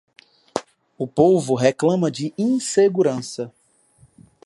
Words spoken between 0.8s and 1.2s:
O